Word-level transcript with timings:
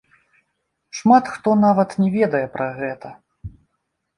Шмат 0.99 1.25
хто 1.35 1.53
нават 1.65 1.89
не 2.05 2.09
ведае 2.17 2.43
пра 2.57 2.67
гэта. 2.81 3.09